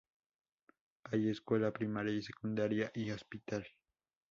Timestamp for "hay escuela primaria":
1.11-2.13